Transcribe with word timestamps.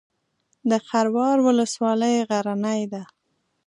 د 0.69 0.71
خروار 0.87 1.37
ولسوالۍ 1.47 2.15
غرنۍ 2.29 2.81
ده 2.93 3.03